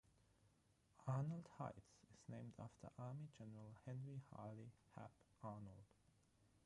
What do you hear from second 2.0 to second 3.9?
is named after Army General